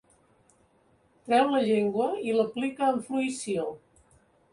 [1.27, 3.67] Treu la llengua i l'aplica amb fruïció.